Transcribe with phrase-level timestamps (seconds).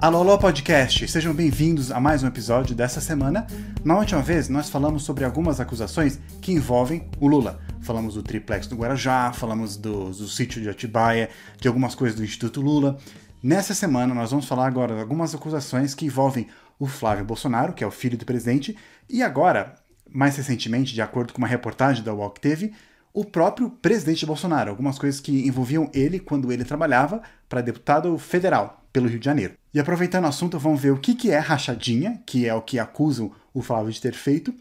[0.00, 1.08] Alô, podcast!
[1.08, 3.44] Sejam bem-vindos a mais um episódio dessa semana.
[3.84, 7.58] Na última vez, nós falamos sobre algumas acusações que envolvem o Lula.
[7.80, 11.28] Falamos do triplex do Guarajá, falamos do, do sítio de Atibaia,
[11.60, 12.96] de algumas coisas do Instituto Lula.
[13.42, 16.46] Nessa semana, nós vamos falar agora de algumas acusações que envolvem
[16.78, 18.78] o Flávio Bolsonaro, que é o filho do presidente,
[19.10, 19.74] e agora,
[20.08, 22.72] mais recentemente, de acordo com uma reportagem da UOL que
[23.12, 28.78] o próprio presidente Bolsonaro, algumas coisas que envolviam ele quando ele trabalhava para deputado federal
[28.98, 29.54] pelo Rio de Janeiro.
[29.72, 32.80] E aproveitando o assunto, vamos ver o que, que é rachadinha, que é o que
[32.80, 34.52] acusam o Flávio de ter feito,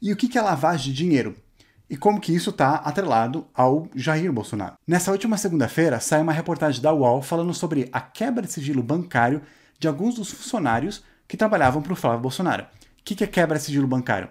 [0.00, 1.36] e o que, que é lavagem de dinheiro,
[1.90, 4.76] e como que isso está atrelado ao Jair Bolsonaro.
[4.86, 9.42] Nessa última segunda-feira, sai uma reportagem da UOL falando sobre a quebra de sigilo bancário
[9.78, 12.62] de alguns dos funcionários que trabalhavam para o Flávio Bolsonaro.
[12.62, 12.66] O
[13.04, 14.30] que, que é quebra de sigilo bancário?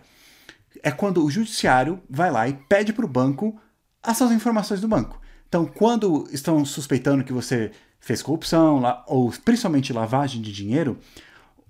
[0.81, 3.61] É quando o judiciário vai lá e pede para o banco
[4.01, 5.21] essas informações do banco.
[5.47, 10.97] Então, quando estão suspeitando que você fez corrupção ou principalmente lavagem de dinheiro,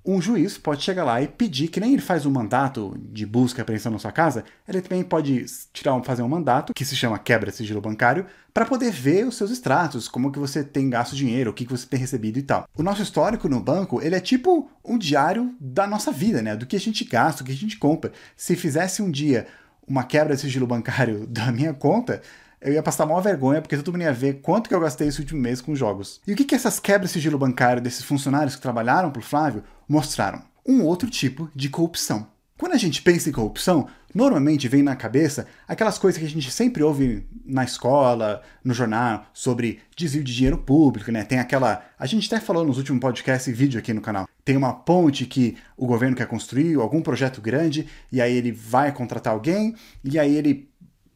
[0.03, 3.59] um juiz pode chegar lá e pedir, que nem ele faz um mandato de busca
[3.59, 6.95] e apreensão na sua casa, ele também pode tirar um, fazer um mandato, que se
[6.95, 11.16] chama quebra sigilo bancário, para poder ver os seus extratos, como que você tem gasto
[11.16, 12.67] dinheiro, o que, que você tem recebido e tal.
[12.75, 16.56] O nosso histórico no banco, ele é tipo um diário da nossa vida, né?
[16.56, 18.11] Do que a gente gasta, do que a gente compra.
[18.36, 19.45] Se fizesse um dia
[19.88, 22.22] uma quebra de sigilo bancário da minha conta,
[22.62, 25.20] eu ia passar maior vergonha, porque todo mundo ia ver quanto que eu gastei esse
[25.20, 26.22] último mês com jogos.
[26.28, 29.23] E o que, que essas quebras de sigilo bancário desses funcionários que trabalharam para o
[29.23, 30.44] Flávio mostraram?
[30.66, 32.28] Um outro tipo de corrupção.
[32.62, 36.52] Quando a gente pensa em corrupção, normalmente vem na cabeça aquelas coisas que a gente
[36.52, 41.23] sempre ouve na escola, no jornal, sobre desvio de dinheiro público, né?
[41.23, 41.84] Tem aquela.
[41.98, 44.28] A gente até falou nos últimos podcasts e vídeo aqui no canal.
[44.46, 48.92] Tem uma ponte que o governo quer construir, algum projeto grande, e aí ele vai
[48.92, 50.70] contratar alguém, e aí ele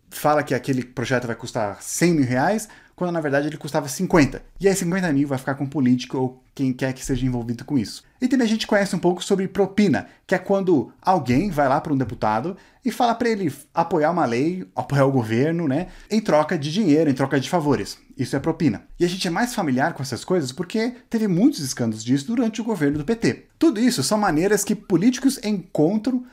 [0.10, 4.42] fala que aquele projeto vai custar 100 mil reais, quando na verdade ele custava 50.
[4.60, 7.78] E aí 50 mil vai ficar com político ou quem quer que seja envolvido com
[7.78, 8.04] isso.
[8.22, 11.82] E também a gente conhece um pouco sobre propina, que é quando alguém vai lá
[11.82, 16.22] para um deputado e fala para ele apoiar uma lei, apoiar o governo, né, em
[16.22, 17.98] troca de dinheiro, em troca de favores.
[18.18, 18.84] Isso é propina.
[18.98, 22.62] E a gente é mais familiar com essas coisas porque teve muitos escândalos disso durante
[22.62, 23.48] o governo do PT.
[23.60, 26.24] Tudo isso são maneiras que políticos encontram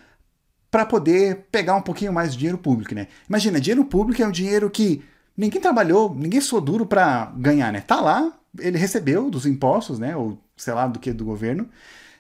[0.73, 3.07] para poder pegar um pouquinho mais de dinheiro público, né?
[3.29, 5.05] Imagina, dinheiro público é um dinheiro que
[5.37, 7.83] ninguém trabalhou, ninguém sou duro para ganhar, né?
[7.83, 10.17] Tá lá, ele recebeu dos impostos, né?
[10.17, 11.69] Ou sei lá do que do governo,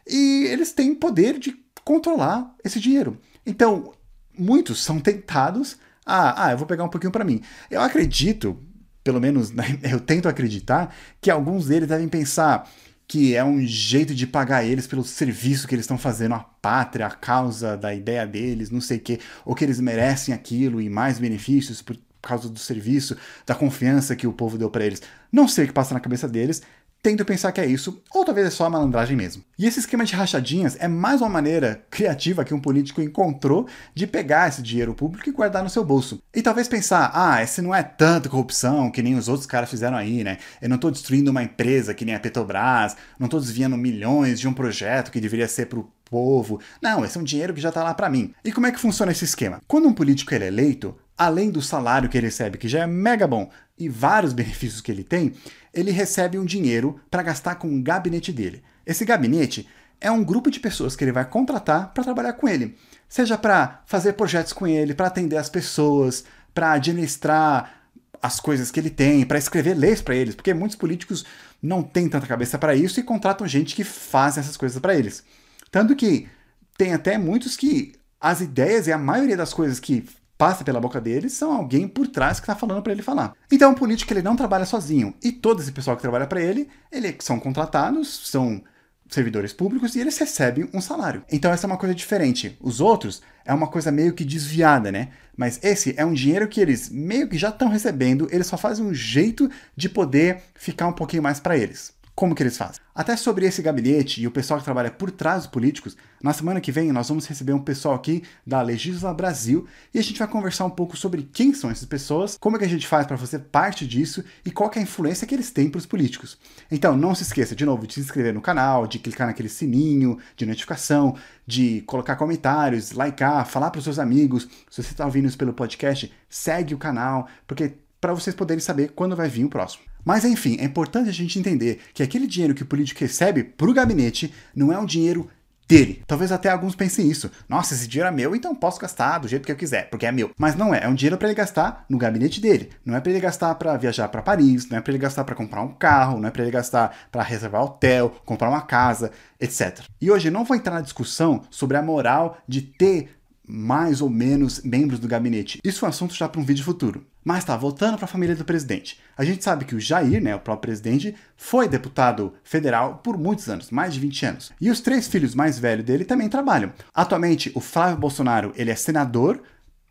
[0.06, 3.18] e eles têm poder de controlar esse dinheiro.
[3.46, 3.92] Então,
[4.38, 7.40] muitos são tentados a, ah, eu vou pegar um pouquinho para mim.
[7.70, 8.58] Eu acredito,
[9.02, 12.70] pelo menos né, eu tento acreditar, que alguns deles devem pensar,
[13.12, 17.04] que é um jeito de pagar eles pelo serviço que eles estão fazendo à pátria,
[17.06, 20.88] à causa da ideia deles, não sei o quê, ou que eles merecem aquilo e
[20.88, 23.14] mais benefícios por causa do serviço,
[23.44, 25.02] da confiança que o povo deu para eles.
[25.30, 26.62] Não sei o que passa na cabeça deles,
[27.02, 29.42] tento pensar que é isso, ou talvez é só a malandragem mesmo.
[29.58, 34.06] E esse esquema de rachadinhas é mais uma maneira criativa que um político encontrou de
[34.06, 36.22] pegar esse dinheiro público e guardar no seu bolso.
[36.32, 39.96] E talvez pensar, ah, esse não é tanta corrupção que nem os outros caras fizeram
[39.96, 40.38] aí, né?
[40.60, 44.46] Eu não tô destruindo uma empresa que nem a Petrobras, não tô desviando milhões de
[44.46, 46.60] um projeto que deveria ser pro povo.
[46.80, 48.34] Não, esse é um dinheiro que já tá lá para mim.
[48.44, 49.60] E como é que funciona esse esquema?
[49.66, 53.26] Quando um político é eleito, além do salário que ele recebe, que já é mega
[53.26, 55.34] bom, e vários benefícios que ele tem,
[55.72, 58.62] ele recebe um dinheiro para gastar com o gabinete dele.
[58.86, 59.68] Esse gabinete
[60.00, 62.76] é um grupo de pessoas que ele vai contratar para trabalhar com ele,
[63.08, 67.82] seja para fazer projetos com ele, para atender as pessoas, para administrar
[68.20, 71.24] as coisas que ele tem, para escrever leis para eles, porque muitos políticos
[71.60, 75.24] não têm tanta cabeça para isso e contratam gente que faz essas coisas para eles.
[75.70, 76.28] Tanto que
[76.76, 80.04] tem até muitos que as ideias e a maioria das coisas que
[80.42, 83.32] passa pela boca dele são alguém por trás que está falando para ele falar.
[83.48, 86.68] Então, o político ele não trabalha sozinho e todo esse pessoal que trabalha para ele,
[86.90, 88.60] eles são contratados, são
[89.08, 91.22] servidores públicos e eles recebem um salário.
[91.30, 92.58] Então essa é uma coisa diferente.
[92.60, 95.10] Os outros é uma coisa meio que desviada, né?
[95.36, 98.84] Mas esse é um dinheiro que eles meio que já estão recebendo, eles só fazem
[98.84, 101.94] um jeito de poder ficar um pouquinho mais para eles.
[102.22, 102.80] Como que eles fazem?
[102.94, 106.60] Até sobre esse gabinete e o pessoal que trabalha por trás dos políticos, na semana
[106.60, 110.28] que vem nós vamos receber um pessoal aqui da Legisla Brasil e a gente vai
[110.28, 113.18] conversar um pouco sobre quem são essas pessoas, como é que a gente faz para
[113.18, 116.38] fazer parte disso e qual é a influência que eles têm para os políticos.
[116.70, 120.16] Então não se esqueça, de novo, de se inscrever no canal, de clicar naquele sininho
[120.36, 124.46] de notificação, de colocar comentários, likear, falar para os seus amigos.
[124.70, 128.90] Se você está ouvindo isso pelo podcast, segue o canal, porque para vocês poderem saber
[128.96, 129.84] quando vai vir o próximo.
[130.04, 133.70] Mas enfim, é importante a gente entender que aquele dinheiro que o político recebe para
[133.70, 135.30] o gabinete não é um dinheiro
[135.68, 136.02] dele.
[136.04, 137.30] Talvez até alguns pensem isso.
[137.48, 140.10] Nossa, esse dinheiro é meu, então posso gastar do jeito que eu quiser, porque é
[140.10, 140.32] meu.
[140.36, 142.70] Mas não é, é um dinheiro para ele gastar no gabinete dele.
[142.84, 145.36] Não é para ele gastar para viajar para Paris, não é para ele gastar para
[145.36, 149.78] comprar um carro, não é para ele gastar para reservar hotel, comprar uma casa, etc.
[150.00, 153.10] E hoje não vou entrar na discussão sobre a moral de ter
[153.46, 155.60] mais ou menos membros do gabinete.
[155.62, 157.06] Isso é um assunto já para um vídeo futuro.
[157.24, 158.98] Mas tá, voltando para a família do presidente.
[159.16, 163.48] A gente sabe que o Jair, né, o próprio presidente, foi deputado federal por muitos
[163.48, 164.52] anos, mais de 20 anos.
[164.60, 166.72] E os três filhos mais velhos dele também trabalham.
[166.92, 169.40] Atualmente, o Flávio Bolsonaro, ele é senador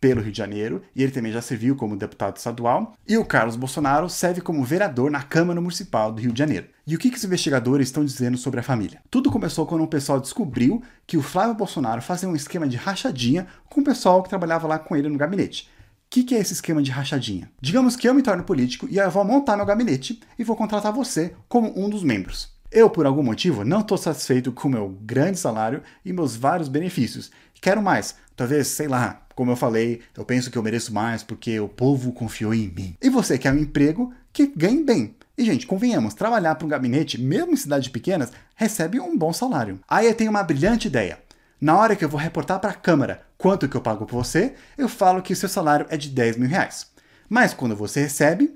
[0.02, 2.96] pelo Rio de Janeiro e ele também já serviu como deputado estadual.
[3.08, 6.68] E o Carlos Bolsonaro serve como vereador na Câmara Municipal do Rio de Janeiro.
[6.88, 9.00] E o que, que os investigadores estão dizendo sobre a família?
[9.12, 13.46] Tudo começou quando o pessoal descobriu que o Flávio Bolsonaro fazia um esquema de rachadinha
[13.70, 15.70] com o pessoal que trabalhava lá com ele no gabinete
[16.12, 17.50] que, que é esse esquema de rachadinha?
[17.62, 20.92] Digamos que eu me torno político e eu vou montar meu gabinete e vou contratar
[20.92, 22.52] você como um dos membros.
[22.70, 27.32] Eu, por algum motivo, não estou satisfeito com meu grande salário e meus vários benefícios.
[27.62, 28.16] Quero mais.
[28.36, 32.12] Talvez, sei lá, como eu falei, eu penso que eu mereço mais porque o povo
[32.12, 32.96] confiou em mim.
[33.02, 35.16] E você quer um emprego que ganhe bem.
[35.38, 39.80] E, gente, convenhamos, trabalhar para um gabinete, mesmo em cidades pequenas, recebe um bom salário.
[39.88, 41.20] Aí eu tenho uma brilhante ideia.
[41.60, 44.54] Na hora que eu vou reportar para a Câmara quanto que eu pago por você,
[44.78, 46.86] eu falo que o seu salário é de 10 mil reais.
[47.28, 48.56] Mas quando você recebe,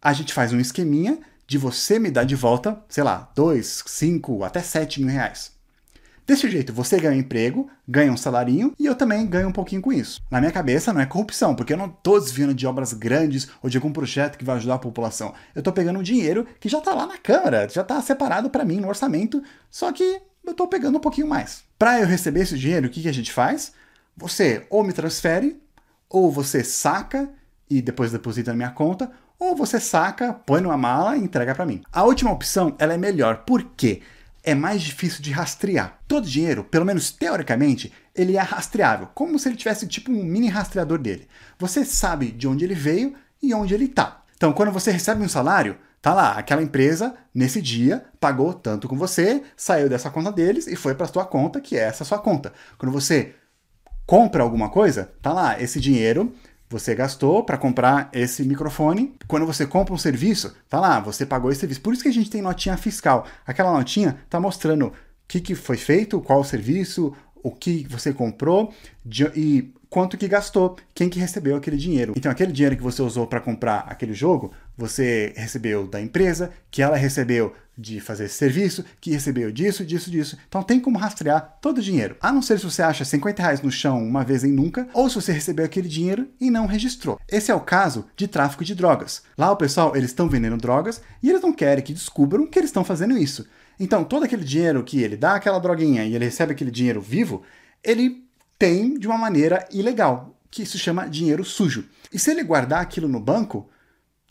[0.00, 4.44] a gente faz um esqueminha de você me dar de volta, sei lá, 2, 5,
[4.44, 5.52] até 7 mil reais.
[6.26, 9.80] Desse jeito, você ganha um emprego, ganha um salarinho e eu também ganho um pouquinho
[9.80, 10.20] com isso.
[10.30, 13.70] Na minha cabeça não é corrupção, porque eu não estou desviando de obras grandes ou
[13.70, 15.32] de algum projeto que vai ajudar a população.
[15.54, 18.66] Eu estou pegando um dinheiro que já está lá na Câmara, já está separado para
[18.66, 21.62] mim no orçamento, só que eu estou pegando um pouquinho mais.
[21.78, 23.72] Para eu receber esse dinheiro, o que, que a gente faz?
[24.16, 25.60] Você ou me transfere,
[26.08, 27.28] ou você saca
[27.68, 31.66] e depois deposita na minha conta, ou você saca, põe numa mala e entrega para
[31.66, 31.82] mim.
[31.92, 34.00] A última opção ela é melhor, por quê?
[34.42, 35.98] É mais difícil de rastrear.
[36.06, 40.48] Todo dinheiro, pelo menos teoricamente, ele é rastreável, como se ele tivesse tipo um mini
[40.48, 41.28] rastreador dele.
[41.58, 44.22] Você sabe de onde ele veio e onde ele está.
[44.36, 45.76] Então, quando você recebe um salário,
[46.06, 50.76] Tá lá, aquela empresa, nesse dia, pagou tanto com você, saiu dessa conta deles e
[50.76, 52.52] foi para sua conta, que é essa sua conta.
[52.78, 53.34] Quando você
[54.06, 56.32] compra alguma coisa, tá lá, esse dinheiro
[56.68, 59.14] você gastou para comprar esse microfone.
[59.28, 61.80] Quando você compra um serviço, tá lá, você pagou esse serviço.
[61.80, 63.24] Por isso que a gente tem notinha fiscal.
[63.46, 64.92] Aquela notinha tá mostrando o
[65.28, 68.72] que, que foi feito, qual o serviço, o que você comprou
[69.36, 72.14] e quanto que gastou, quem que recebeu aquele dinheiro.
[72.16, 76.82] Então, aquele dinheiro que você usou para comprar aquele jogo, você recebeu da empresa, que
[76.82, 80.38] ela recebeu de fazer esse serviço, que recebeu disso, disso, disso.
[80.48, 82.16] Então tem como rastrear todo o dinheiro.
[82.20, 85.08] A não ser se você acha 50 reais no chão uma vez em nunca, ou
[85.08, 87.20] se você recebeu aquele dinheiro e não registrou.
[87.28, 89.22] Esse é o caso de tráfico de drogas.
[89.36, 92.70] Lá o pessoal, eles estão vendendo drogas e eles não querem que descubram que eles
[92.70, 93.46] estão fazendo isso.
[93.78, 97.42] Então todo aquele dinheiro que ele dá aquela droguinha e ele recebe aquele dinheiro vivo,
[97.84, 98.24] ele
[98.58, 101.84] tem de uma maneira ilegal, que se chama dinheiro sujo.
[102.10, 103.68] E se ele guardar aquilo no banco,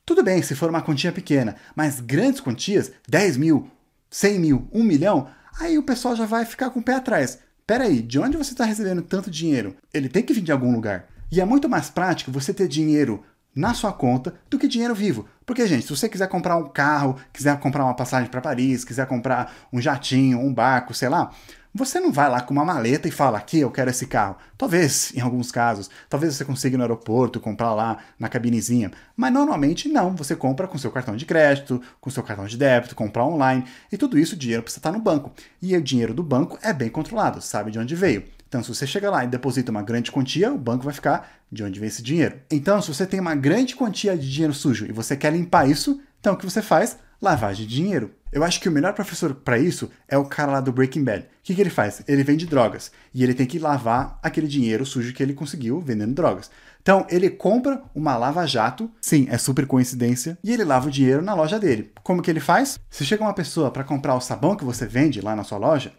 [0.06, 3.69] tudo bem se for uma quantia pequena, mas grandes quantias, 10 mil,
[4.10, 5.28] 100 mil, 1 milhão,
[5.60, 7.40] aí o pessoal já vai ficar com o pé atrás.
[7.66, 9.75] Peraí, de onde você está recebendo tanto dinheiro?
[9.92, 11.07] Ele tem que vir de algum lugar.
[11.31, 13.24] E é muito mais prático você ter dinheiro
[13.56, 15.28] na sua conta do que dinheiro vivo.
[15.46, 19.07] Porque, gente, se você quiser comprar um carro, quiser comprar uma passagem para Paris, quiser
[19.07, 21.31] comprar um jatinho, um barco, sei lá,
[21.77, 24.38] você não vai lá com uma maleta e fala aqui eu quero esse carro.
[24.57, 29.89] Talvez, em alguns casos, talvez você consiga no aeroporto comprar lá na cabinezinha, mas normalmente
[29.89, 30.16] não.
[30.16, 33.97] Você compra com seu cartão de crédito, com seu cartão de débito, comprar online e
[33.97, 35.33] tudo isso o dinheiro precisa estar no banco.
[35.61, 38.23] E o dinheiro do banco é bem controlado, sabe de onde veio.
[38.47, 41.61] Então, se você chega lá e deposita uma grande quantia, o banco vai ficar de
[41.61, 42.40] onde vem esse dinheiro.
[42.49, 45.99] Então, se você tem uma grande quantia de dinheiro sujo e você quer limpar isso,
[46.21, 46.97] então o que você faz?
[47.21, 48.11] Lavagem de dinheiro.
[48.35, 51.23] Eu acho que o melhor professor para isso é o cara lá do Breaking Bad.
[51.23, 52.04] O que, que ele faz?
[52.06, 56.13] Ele vende drogas e ele tem que lavar aquele dinheiro sujo que ele conseguiu vendendo
[56.13, 56.51] drogas.
[56.81, 61.33] Então, ele compra uma lava-jato, sim, é super coincidência, e ele lava o dinheiro na
[61.33, 61.94] loja dele.
[62.04, 62.77] Como que ele faz?
[62.89, 65.94] Se chega uma pessoa para comprar o sabão que você vende lá na sua loja,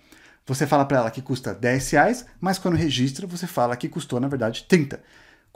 [0.46, 4.20] você fala para ela que custa 10 reais, mas quando registra, você fala que custou,
[4.20, 5.00] na verdade, 30.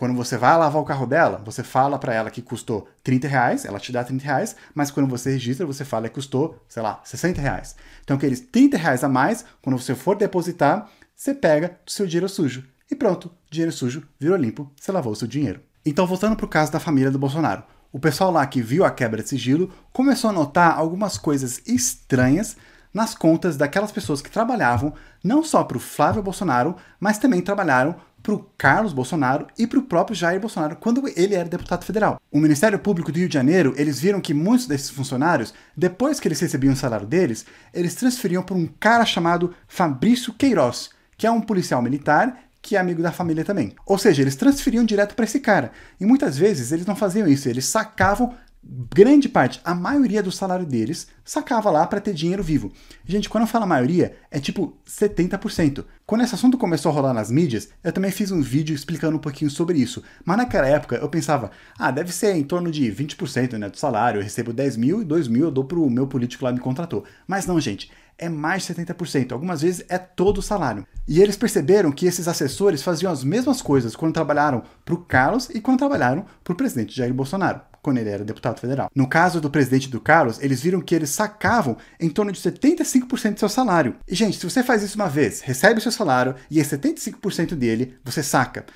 [0.01, 3.67] Quando você vai lavar o carro dela, você fala para ela que custou 30 reais,
[3.67, 7.03] ela te dá 30 reais, mas quando você registra, você fala que custou, sei lá,
[7.05, 7.77] 60 reais.
[8.03, 12.31] Então, aqueles 30 reais a mais, quando você for depositar, você pega do seu dinheiro
[12.31, 12.65] sujo.
[12.91, 15.61] E pronto, dinheiro sujo virou limpo, você lavou o seu dinheiro.
[15.85, 17.63] Então, voltando para o caso da família do Bolsonaro.
[17.93, 22.57] O pessoal lá que viu a quebra de sigilo começou a notar algumas coisas estranhas
[22.93, 24.93] nas contas daquelas pessoas que trabalhavam
[25.23, 29.79] não só para o Flávio Bolsonaro, mas também trabalharam para o Carlos Bolsonaro e para
[29.79, 32.21] o próprio Jair Bolsonaro quando ele era deputado federal.
[32.31, 36.29] O Ministério Público do Rio de Janeiro, eles viram que muitos desses funcionários, depois que
[36.29, 41.31] eles recebiam o salário deles, eles transferiam para um cara chamado Fabrício Queiroz, que é
[41.31, 43.75] um policial militar que é amigo da família também.
[43.87, 45.73] Ou seja, eles transferiam direto para esse cara.
[45.99, 50.67] E muitas vezes eles não faziam isso, eles sacavam grande parte, a maioria do salário
[50.67, 52.73] deles, sacava lá para ter dinheiro vivo.
[53.07, 55.85] Gente, quando eu falo maioria, é tipo 70%.
[56.05, 59.21] Quando esse assunto começou a rolar nas mídias, eu também fiz um vídeo explicando um
[59.21, 60.03] pouquinho sobre isso.
[60.25, 64.19] Mas naquela época eu pensava, ah, deve ser em torno de 20% né, do salário,
[64.19, 67.05] eu recebo 10 mil e 2 mil eu dou pro meu político lá me contratou.
[67.27, 69.33] Mas não, gente, é mais de 70%.
[69.33, 70.87] Algumas vezes é todo o salário.
[71.09, 75.49] E eles perceberam que esses assessores faziam as mesmas coisas quando trabalharam para o Carlos
[75.51, 78.91] e quando trabalharam para o presidente Jair Bolsonaro quando ele era deputado federal.
[78.95, 83.35] No caso do presidente do Carlos, eles viram que eles sacavam em torno de 75%
[83.35, 83.97] do seu salário.
[84.07, 87.55] E, gente, se você faz isso uma vez, recebe o seu salário e é 75%
[87.55, 88.67] dele, você saca.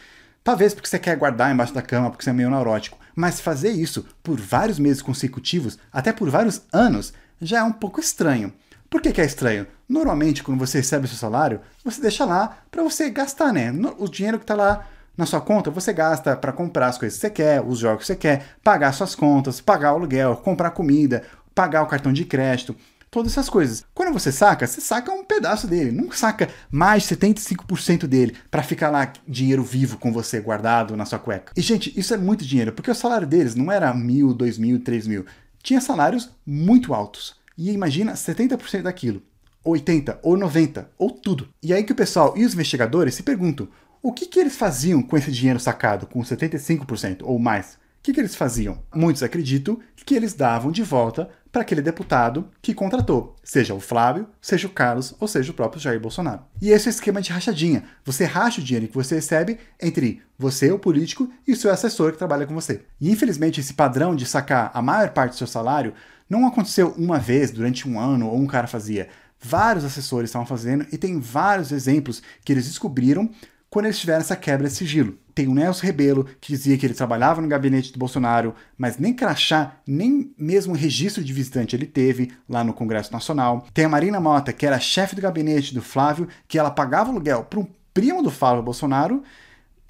[0.42, 2.98] Talvez porque você quer guardar embaixo da cama, porque você é meio neurótico.
[3.14, 8.00] Mas fazer isso por vários meses consecutivos, até por vários anos, já é um pouco
[8.00, 8.52] estranho.
[8.94, 9.66] Por que, que é estranho?
[9.88, 13.72] Normalmente, quando você recebe seu salário, você deixa lá para você gastar, né?
[13.98, 14.86] O dinheiro que está lá
[15.16, 18.06] na sua conta, você gasta para comprar as coisas que você quer, os jogos que
[18.06, 22.76] você quer, pagar suas contas, pagar o aluguel, comprar comida, pagar o cartão de crédito,
[23.10, 23.84] todas essas coisas.
[23.92, 28.90] Quando você saca, você saca um pedaço dele, não saca mais 75% dele para ficar
[28.90, 31.52] lá dinheiro vivo com você guardado na sua cueca.
[31.56, 34.78] E gente, isso é muito dinheiro, porque o salário deles não era mil, dois mil,
[34.78, 35.26] três mil,
[35.60, 37.42] tinha salários muito altos.
[37.56, 39.22] E imagina 70% daquilo,
[39.64, 41.48] 80 ou 90 ou tudo.
[41.62, 43.68] E aí que o pessoal e os investigadores se perguntam:
[44.02, 47.74] o que, que eles faziam com esse dinheiro sacado, com 75% ou mais?
[47.74, 48.82] O que, que eles faziam?
[48.94, 54.28] Muitos acreditam que eles davam de volta para aquele deputado que contratou, seja o Flávio,
[54.42, 56.42] seja o Carlos ou seja o próprio Jair Bolsonaro.
[56.60, 57.84] E esse é o esquema de rachadinha.
[58.04, 62.12] Você racha o dinheiro que você recebe entre você, o político, e o seu assessor
[62.12, 62.82] que trabalha com você.
[63.00, 65.94] E infelizmente esse padrão de sacar a maior parte do seu salário
[66.28, 69.08] não aconteceu uma vez durante um ano ou um cara fazia.
[69.40, 73.30] Vários assessores estavam fazendo e tem vários exemplos que eles descobriram
[73.68, 75.18] quando eles tiveram essa quebra de sigilo.
[75.34, 79.12] Tem o Nelson Rebelo, que dizia que ele trabalhava no gabinete do Bolsonaro, mas nem
[79.12, 83.66] crachá, nem mesmo registro de visitante ele teve lá no Congresso Nacional.
[83.74, 87.42] Tem a Marina Mota, que era chefe do gabinete do Flávio, que ela pagava aluguel
[87.44, 89.24] para um primo do Flávio Bolsonaro,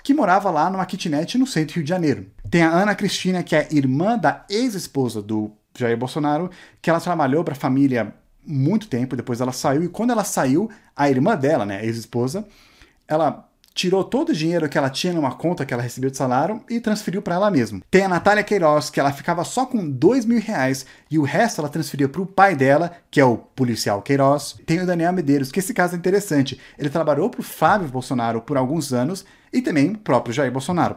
[0.03, 2.27] que morava lá numa kitnet no centro do Rio de Janeiro.
[2.51, 6.51] Tem a Ana Cristina, que é irmã da ex-esposa do Jair Bolsonaro,
[6.81, 8.15] que ela trabalhou para a família
[8.47, 12.47] muito tempo, depois ela saiu, e quando ela saiu, a irmã dela, né, ex-esposa,
[13.09, 16.63] ela tirou todo o dinheiro que ela tinha numa conta que ela recebeu de salário
[16.71, 17.81] e transferiu para ela mesma.
[17.91, 21.61] Tem a Natália Queiroz, que ela ficava só com dois mil reais e o resto
[21.61, 24.57] ela transferia para o pai dela, que é o policial Queiroz.
[24.65, 26.59] Tem o Daniel Medeiros, que esse caso é interessante.
[26.79, 30.97] Ele trabalhou para o Flávio Bolsonaro por alguns anos e também o próprio Jair Bolsonaro.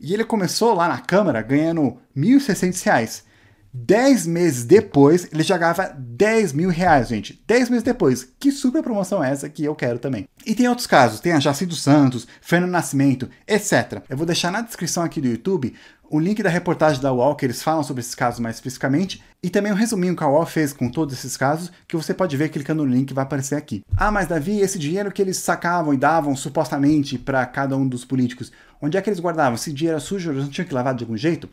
[0.00, 3.27] E ele começou lá na Câmara ganhando R$ 1.600.
[3.72, 7.42] 10 meses depois, ele já ganhava 10 mil reais, gente.
[7.46, 8.28] 10 meses depois.
[8.38, 10.28] Que super promoção é essa que eu quero também?
[10.46, 11.20] E tem outros casos.
[11.20, 14.02] Tem a Jacinto Santos, Fernando Nascimento, etc.
[14.08, 15.74] Eu vou deixar na descrição aqui do YouTube
[16.10, 19.50] o link da reportagem da UOL, que eles falam sobre esses casos mais especificamente, e
[19.50, 22.48] também um resuminho que a UOL fez com todos esses casos, que você pode ver
[22.48, 23.82] clicando no link que vai aparecer aqui.
[23.96, 28.04] Ah, mas Davi, esse dinheiro que eles sacavam e davam supostamente para cada um dos
[28.04, 29.54] políticos, onde é que eles guardavam?
[29.54, 31.48] Esse dinheiro era sujo, eles não tinham que lavar de algum jeito?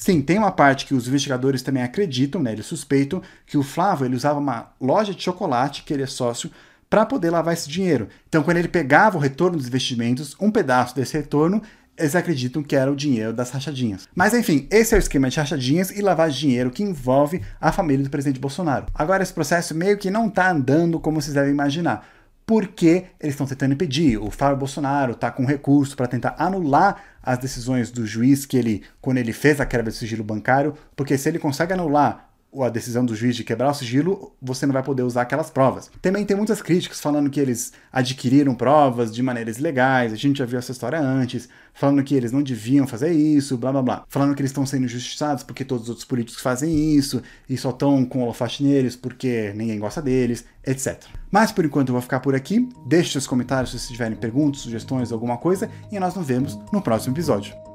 [0.00, 4.06] Sim, tem uma parte que os investigadores também acreditam, né, eles suspeitam, que o Flávio
[4.06, 6.50] ele usava uma loja de chocolate, que ele é sócio,
[6.88, 8.08] para poder lavar esse dinheiro.
[8.26, 11.60] Então, quando ele pegava o retorno dos investimentos, um pedaço desse retorno,
[11.98, 14.08] eles acreditam que era o dinheiro das rachadinhas.
[14.14, 18.02] Mas enfim, esse é o esquema de rachadinhas e de dinheiro que envolve a família
[18.02, 18.86] do presidente Bolsonaro.
[18.94, 22.08] Agora, esse processo meio que não está andando como vocês devem imaginar
[22.50, 24.18] porque eles estão tentando impedir.
[24.18, 28.82] O Fábio Bolsonaro está com recurso para tentar anular as decisões do juiz que ele,
[29.00, 32.29] quando ele fez a quebra de sigilo bancário, porque se ele consegue anular
[32.62, 35.90] a decisão do juiz de quebrar o sigilo, você não vai poder usar aquelas provas.
[36.02, 40.44] Também tem muitas críticas falando que eles adquiriram provas de maneiras ilegais, a gente já
[40.44, 44.04] viu essa história antes, falando que eles não deviam fazer isso, blá blá blá.
[44.08, 47.70] Falando que eles estão sendo injustiçados porque todos os outros políticos fazem isso e só
[47.70, 51.04] estão com holofote neles porque ninguém gosta deles, etc.
[51.30, 52.68] Mas por enquanto eu vou ficar por aqui.
[52.86, 56.82] Deixe seus comentários se vocês tiverem perguntas, sugestões, alguma coisa, e nós nos vemos no
[56.82, 57.69] próximo episódio.